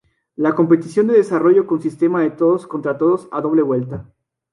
La 0.35 0.55
competición 0.55 1.05
de 1.05 1.13
desarrolló 1.13 1.67
con 1.67 1.79
sistema 1.79 2.23
de 2.23 2.31
todos 2.31 2.65
contra 2.65 2.97
todos 2.97 3.27
a 3.31 3.39
doble 3.39 3.61
vuelta. 3.61 4.09